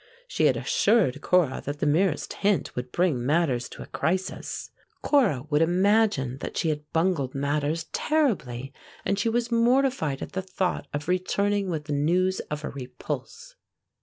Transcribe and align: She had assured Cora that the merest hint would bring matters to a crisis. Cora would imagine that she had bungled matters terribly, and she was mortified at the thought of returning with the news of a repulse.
She 0.27 0.45
had 0.47 0.57
assured 0.57 1.21
Cora 1.21 1.61
that 1.63 1.77
the 1.77 1.85
merest 1.85 2.33
hint 2.33 2.75
would 2.75 2.91
bring 2.91 3.23
matters 3.23 3.69
to 3.69 3.83
a 3.83 3.85
crisis. 3.85 4.71
Cora 5.03 5.43
would 5.51 5.61
imagine 5.61 6.39
that 6.39 6.57
she 6.57 6.69
had 6.69 6.91
bungled 6.91 7.35
matters 7.35 7.83
terribly, 7.93 8.73
and 9.05 9.19
she 9.19 9.29
was 9.29 9.51
mortified 9.51 10.23
at 10.23 10.31
the 10.31 10.41
thought 10.41 10.87
of 10.91 11.07
returning 11.07 11.69
with 11.69 11.83
the 11.83 11.93
news 11.93 12.39
of 12.49 12.63
a 12.63 12.69
repulse. 12.71 13.53